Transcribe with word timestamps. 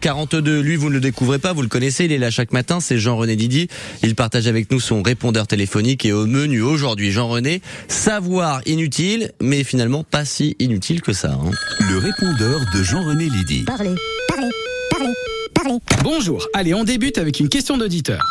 42 0.00 0.60
lui 0.62 0.76
vous 0.76 0.88
ne 0.88 0.94
le 0.94 1.00
découvrez 1.00 1.38
pas, 1.38 1.52
vous 1.52 1.60
le 1.60 1.68
connaissez, 1.68 2.06
il 2.06 2.12
est 2.12 2.16
là 2.16 2.30
chaque 2.30 2.54
matin, 2.54 2.80
c'est 2.80 2.96
Jean-René 2.96 3.36
Didi. 3.36 3.68
Il 4.02 4.14
partage 4.14 4.46
avec 4.46 4.70
nous 4.70 4.80
son 4.80 5.02
répondeur 5.02 5.46
téléphonique 5.46 6.06
et 6.06 6.12
au 6.14 6.24
menu 6.24 6.62
aujourd'hui, 6.62 7.10
Jean-René, 7.10 7.60
savoir 7.86 8.62
inutile, 8.64 9.32
mais 9.42 9.62
finalement 9.62 10.02
pas 10.02 10.24
si 10.24 10.56
inutile 10.58 11.02
que 11.02 11.12
ça. 11.12 11.32
Hein. 11.32 11.50
Le 11.80 11.98
répondeur 11.98 12.60
de 12.74 12.82
Jean-René 12.82 13.28
Lydie. 13.28 13.64
Parlez, 13.64 13.94
parlez, 14.26 14.48
parlez, 14.90 15.12
parlez. 15.52 15.78
Bonjour, 16.02 16.46
allez 16.54 16.72
on 16.72 16.84
débute 16.84 17.18
avec 17.18 17.38
une 17.38 17.50
question 17.50 17.76
d'auditeur. 17.76 18.24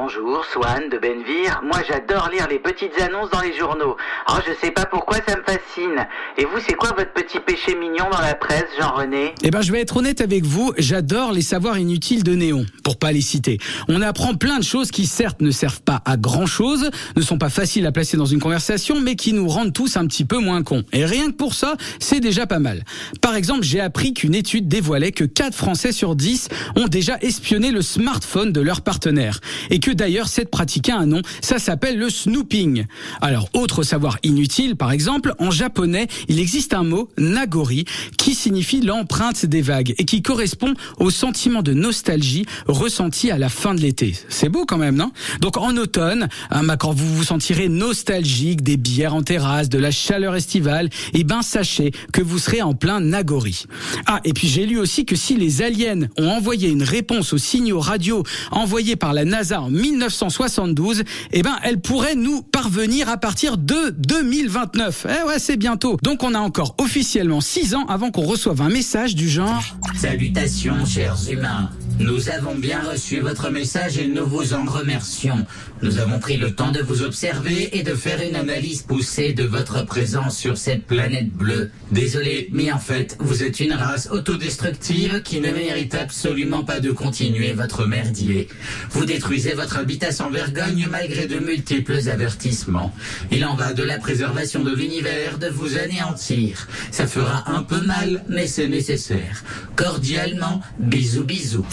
Bonjour, 0.00 0.44
Swan 0.52 0.88
de 0.88 0.96
Benvire. 0.96 1.60
Moi, 1.64 1.78
j'adore 1.88 2.30
lire 2.30 2.46
les 2.48 2.60
petites 2.60 2.96
annonces 3.00 3.30
dans 3.30 3.40
les 3.40 3.52
journaux. 3.58 3.96
Oh, 4.30 4.34
je 4.46 4.52
sais 4.64 4.70
pas 4.70 4.86
pourquoi 4.86 5.16
ça 5.26 5.34
me 5.36 5.42
fascine. 5.42 6.06
Et 6.36 6.44
vous, 6.44 6.60
c'est 6.64 6.74
quoi 6.74 6.90
votre 6.96 7.12
petit 7.12 7.40
péché 7.40 7.74
mignon 7.74 8.04
dans 8.08 8.20
la 8.20 8.36
presse, 8.36 8.66
Jean-René 8.78 9.34
Eh 9.42 9.50
ben 9.50 9.60
je 9.60 9.72
vais 9.72 9.80
être 9.80 9.96
honnête 9.96 10.20
avec 10.20 10.44
vous, 10.44 10.72
j'adore 10.78 11.32
les 11.32 11.42
savoirs 11.42 11.78
inutiles 11.78 12.22
de 12.22 12.36
Néon, 12.36 12.64
pour 12.84 12.96
pas 12.96 13.10
les 13.10 13.20
citer. 13.20 13.58
On 13.88 14.00
apprend 14.00 14.34
plein 14.34 14.60
de 14.60 14.64
choses 14.64 14.92
qui 14.92 15.04
certes 15.04 15.40
ne 15.40 15.50
servent 15.50 15.82
pas 15.82 16.00
à 16.04 16.16
grand 16.16 16.46
chose, 16.46 16.90
ne 17.16 17.22
sont 17.22 17.38
pas 17.38 17.50
faciles 17.50 17.84
à 17.84 17.90
placer 17.90 18.16
dans 18.16 18.24
une 18.24 18.38
conversation, 18.38 19.00
mais 19.00 19.16
qui 19.16 19.32
nous 19.32 19.48
rendent 19.48 19.72
tous 19.72 19.96
un 19.96 20.06
petit 20.06 20.24
peu 20.24 20.38
moins 20.38 20.62
cons. 20.62 20.84
Et 20.92 21.06
rien 21.06 21.32
que 21.32 21.36
pour 21.36 21.54
ça, 21.54 21.74
c'est 21.98 22.20
déjà 22.20 22.46
pas 22.46 22.60
mal. 22.60 22.84
Par 23.20 23.34
exemple, 23.34 23.64
j'ai 23.64 23.80
appris 23.80 24.14
qu'une 24.14 24.36
étude 24.36 24.68
dévoilait 24.68 25.10
que 25.10 25.24
4 25.24 25.56
Français 25.56 25.90
sur 25.90 26.14
10 26.14 26.50
ont 26.76 26.86
déjà 26.86 27.18
espionné 27.20 27.72
le 27.72 27.82
smartphone 27.82 28.52
de 28.52 28.60
leur 28.60 28.82
partenaire. 28.82 29.40
Et 29.70 29.80
que 29.80 29.87
d'ailleurs 29.94 30.28
cette 30.28 30.50
pratique 30.50 30.88
a 30.88 30.98
un 30.98 31.06
nom, 31.06 31.22
ça 31.40 31.58
s'appelle 31.58 31.98
le 31.98 32.10
snooping. 32.10 32.86
Alors, 33.20 33.48
autre 33.54 33.82
savoir 33.82 34.18
inutile, 34.22 34.76
par 34.76 34.92
exemple, 34.92 35.34
en 35.38 35.50
japonais, 35.50 36.08
il 36.28 36.38
existe 36.38 36.74
un 36.74 36.84
mot, 36.84 37.08
nagori, 37.18 37.84
qui 38.16 38.34
signifie 38.34 38.80
l'empreinte 38.80 39.46
des 39.46 39.62
vagues 39.62 39.94
et 39.98 40.04
qui 40.04 40.22
correspond 40.22 40.74
au 40.98 41.10
sentiment 41.10 41.62
de 41.62 41.72
nostalgie 41.72 42.46
ressenti 42.66 43.30
à 43.30 43.38
la 43.38 43.48
fin 43.48 43.74
de 43.74 43.80
l'été. 43.80 44.14
C'est 44.28 44.48
beau 44.48 44.64
quand 44.66 44.78
même, 44.78 44.96
non? 44.96 45.12
Donc 45.40 45.56
en 45.56 45.76
automne, 45.76 46.28
hein, 46.50 46.64
bah, 46.64 46.76
quand 46.76 46.92
vous 46.92 47.14
vous 47.14 47.24
sentirez 47.24 47.68
nostalgique 47.68 48.62
des 48.62 48.76
bières 48.76 49.14
en 49.14 49.22
terrasse, 49.22 49.68
de 49.68 49.78
la 49.78 49.90
chaleur 49.90 50.34
estivale, 50.34 50.88
eh 51.14 51.24
ben 51.24 51.42
sachez 51.42 51.92
que 52.12 52.22
vous 52.22 52.38
serez 52.38 52.62
en 52.62 52.74
plein 52.74 53.00
nagori. 53.00 53.64
Ah, 54.06 54.20
et 54.24 54.32
puis 54.32 54.48
j'ai 54.48 54.66
lu 54.66 54.78
aussi 54.78 55.04
que 55.04 55.16
si 55.16 55.36
les 55.36 55.62
aliens 55.62 56.08
ont 56.16 56.28
envoyé 56.28 56.68
une 56.68 56.82
réponse 56.82 57.32
aux 57.32 57.38
signaux 57.38 57.80
radio 57.80 58.22
envoyés 58.50 58.96
par 58.96 59.12
la 59.12 59.24
NASA 59.24 59.60
en 59.60 59.70
1972, 59.78 61.04
eh 61.32 61.42
ben 61.42 61.56
elle 61.62 61.80
pourrait 61.80 62.14
nous 62.14 62.42
parvenir 62.42 63.08
à 63.08 63.16
partir 63.16 63.56
de 63.56 63.90
2029. 63.90 65.06
Eh 65.08 65.26
ouais, 65.28 65.38
c'est 65.38 65.56
bientôt. 65.56 65.96
Donc 66.02 66.22
on 66.22 66.34
a 66.34 66.38
encore 66.38 66.74
officiellement 66.78 67.40
6 67.40 67.74
ans 67.74 67.86
avant 67.86 68.10
qu'on 68.10 68.22
reçoive 68.22 68.60
un 68.60 68.68
message 68.68 69.14
du 69.14 69.28
genre 69.28 69.62
Salutations, 69.96 70.84
chers 70.84 71.16
humains. 71.30 71.70
Nous 72.00 72.28
avons 72.30 72.54
bien 72.54 72.80
reçu 72.80 73.18
votre 73.18 73.50
message 73.50 73.98
et 73.98 74.06
nous 74.06 74.24
vous 74.24 74.54
en 74.54 74.64
remercions. 74.64 75.44
Nous 75.82 75.98
avons 75.98 76.20
pris 76.20 76.36
le 76.36 76.54
temps 76.54 76.70
de 76.70 76.80
vous 76.80 77.02
observer 77.02 77.76
et 77.76 77.82
de 77.82 77.94
faire 77.94 78.20
une 78.22 78.36
analyse 78.36 78.82
poussée 78.82 79.32
de 79.32 79.42
votre 79.42 79.84
présence 79.84 80.36
sur 80.36 80.56
cette 80.56 80.86
planète 80.86 81.32
bleue. 81.32 81.70
Désolé, 81.90 82.48
mais 82.52 82.70
en 82.70 82.78
fait, 82.78 83.16
vous 83.18 83.42
êtes 83.42 83.58
une 83.58 83.72
race 83.72 84.08
autodestructive 84.12 85.22
qui 85.22 85.40
ne 85.40 85.50
mérite 85.50 85.94
absolument 85.94 86.62
pas 86.62 86.78
de 86.78 86.92
continuer 86.92 87.52
votre 87.52 87.84
merdier. 87.84 88.48
Vous 88.90 89.04
détruisez 89.04 89.54
votre 89.54 89.67
habitat 89.76 90.12
sans 90.12 90.30
vergogne 90.30 90.88
malgré 90.90 91.26
de 91.26 91.38
multiples 91.38 92.08
avertissements. 92.08 92.94
Il 93.30 93.44
en 93.44 93.54
va 93.54 93.72
de 93.72 93.82
la 93.82 93.98
préservation 93.98 94.62
de 94.62 94.74
l'univers 94.74 95.38
de 95.38 95.48
vous 95.48 95.76
anéantir. 95.76 96.68
Ça 96.90 97.06
fera 97.06 97.44
un 97.50 97.62
peu 97.62 97.80
mal, 97.80 98.24
mais 98.28 98.46
c'est 98.46 98.68
nécessaire. 98.68 99.44
Cordialement, 99.76 100.60
bisous 100.78 101.24
bisous. 101.24 101.66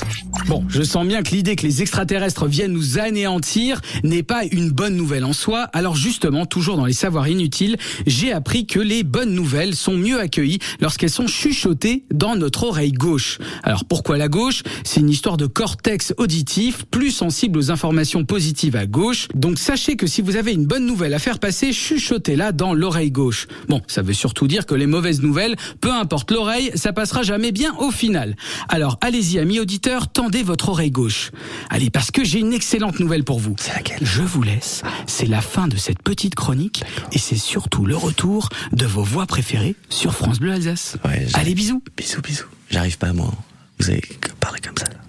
Bon, 0.48 0.64
je 0.68 0.84
sens 0.84 1.08
bien 1.08 1.24
que 1.24 1.32
l'idée 1.32 1.56
que 1.56 1.66
les 1.66 1.82
extraterrestres 1.82 2.46
viennent 2.46 2.74
nous 2.74 3.00
anéantir 3.00 3.82
n'est 4.04 4.24
pas 4.24 4.44
une 4.52 4.72
bonne 4.72 4.96
nouvelle 4.96 5.24
en 5.24 5.34
soi. 5.34 5.70
Alors 5.74 5.96
justement, 5.96 6.46
toujours 6.46 6.78
dans 6.78 6.86
les 6.86 6.94
savoirs 6.94 7.28
inutiles, 7.28 7.78
j'ai 8.06 8.32
appris 8.34 8.68
que 8.68 8.80
les 8.80 9.04
bonnes 9.04 9.34
nouvelles 9.34 9.76
sont 9.76 9.96
mieux 9.96 10.20
accueillies 10.20 10.60
lorsqu'elles 10.82 11.10
sont 11.10 11.28
chuchotées 11.28 12.04
dans 12.14 12.36
notre 12.36 12.64
oreille 12.64 12.92
gauche. 12.92 13.40
Alors 13.64 13.86
pourquoi 13.86 14.18
la 14.18 14.28
gauche? 14.28 14.64
C'est 14.84 15.00
une 15.00 15.10
histoire 15.10 15.38
de 15.38 15.46
cortex 15.46 16.14
auditif 16.18 16.86
plus 16.92 17.12
sensible 17.12 17.58
aux 17.58 17.72
informations 17.72 17.85
positives 18.26 18.76
à 18.76 18.86
gauche. 18.86 19.28
Donc 19.36 19.60
sachez 19.60 19.96
que 19.96 20.08
si 20.08 20.22
vous 20.22 20.36
avez 20.36 20.54
une 20.54 20.66
bonne 20.66 20.86
nouvelle 20.86 21.14
à 21.14 21.20
faire 21.20 21.40
passer, 21.40 21.74
chuchotez-la 21.74 22.52
dans 22.52 22.74
l'oreille 22.74 23.12
gauche. 23.12 23.48
Bon, 23.68 23.82
ça 23.88 24.02
veut 24.02 24.14
surtout 24.14 24.48
dire 24.48 24.66
que 24.66 24.76
les 24.76 24.88
mauvaises 24.88 25.22
nouvelles, 25.22 25.56
peu 25.82 25.92
importe 25.92 26.32
l'oreille, 26.32 26.72
ça 26.76 26.94
passera 26.94 27.24
jamais 27.24 27.52
bien 27.52 27.76
au 27.78 27.92
final. 27.92 28.36
Alors 28.70 28.98
allez-y 29.02 29.40
amis 29.40 29.60
auditeurs, 29.60 30.08
tendez 30.08 30.44
votre 30.44 30.70
oreille 30.70 30.92
gauche. 30.92 31.32
Allez, 31.70 31.90
parce 31.90 32.12
que 32.12 32.24
j'ai 32.24 32.40
une 32.40 32.54
excellente 32.54 33.00
nouvelle 33.00 33.24
pour 33.24 33.40
vous. 33.40 33.56
C'est 33.60 33.74
laquelle? 33.74 34.00
Je 34.02 34.22
vous 34.22 34.44
laisse. 34.44 34.82
C'est 35.08 35.28
la 35.28 35.42
fin 35.42 35.68
de 35.68 35.78
cette 35.78 36.02
petite 36.02 36.36
chronique 36.36 36.84
et 37.12 37.18
c'est 37.18 37.38
surtout 37.38 37.86
le 37.86 37.96
retour 37.96 38.50
de 38.74 38.86
vos 38.86 39.04
voix 39.04 39.26
préférées 39.26 39.76
sur 39.90 40.14
France 40.14 40.40
Bleu 40.40 40.52
Alsace. 40.52 40.98
Ouais, 41.06 41.28
Allez, 41.34 41.56
bisous. 41.56 41.82
Bisous, 41.98 42.22
bisous. 42.22 42.48
J'arrive 42.70 42.98
pas 42.98 43.14
moi. 43.14 43.32
Vous 43.80 43.90
avez 43.90 44.02
parlé 44.40 44.60
ça. 44.64 44.70
Comme 44.70 44.78
ça. 44.78 45.05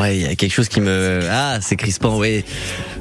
Ouais, 0.00 0.16
il 0.16 0.22
y 0.22 0.26
a 0.26 0.34
quelque 0.34 0.52
chose 0.52 0.68
qui 0.68 0.80
me... 0.80 1.20
Ah, 1.30 1.58
c'est 1.60 1.76
crispant, 1.76 2.18
oui. 2.18 2.44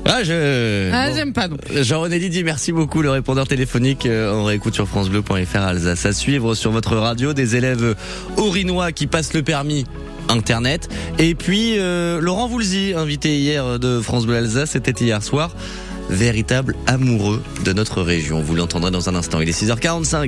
Ah, 0.05 0.23
je... 0.23 0.89
Ah, 0.91 1.09
Bon. 1.09 1.15
j'aime 1.15 1.33
pas 1.33 1.47
non. 1.47 1.57
Jean-René 1.75 2.17
Lydie, 2.19 2.43
merci 2.43 2.71
beaucoup. 2.71 3.01
Le 3.01 3.09
répondeur 3.11 3.47
téléphonique, 3.47 4.05
euh, 4.05 4.31
on 4.33 4.43
réécoute 4.45 4.73
sur 4.73 4.87
francebleu.fr 4.87 5.57
Alsace. 5.59 6.05
À 6.05 6.13
suivre 6.13 6.55
sur 6.55 6.71
votre 6.71 6.95
radio, 6.95 7.33
des 7.33 7.55
élèves 7.55 7.95
orinois 8.37 8.91
qui 8.91 9.05
passent 9.07 9.33
le 9.33 9.43
permis 9.43 9.85
Internet. 10.29 10.89
Et 11.19 11.35
puis, 11.35 11.75
euh, 11.77 12.19
Laurent 12.19 12.47
Voulzy, 12.47 12.93
invité 12.95 13.37
hier 13.37 13.79
de 13.79 13.99
France 14.01 14.25
Bleu 14.25 14.37
Alsace, 14.37 14.71
c'était 14.71 14.91
hier 15.03 15.21
soir. 15.21 15.51
Véritable 16.09 16.75
amoureux 16.87 17.43
de 17.65 17.73
notre 17.73 18.01
région. 18.01 18.39
Vous 18.41 18.55
l'entendrez 18.55 18.91
dans 18.91 19.09
un 19.09 19.15
instant. 19.15 19.41
Il 19.41 19.49
est 19.49 19.61
6h45. 19.61 20.25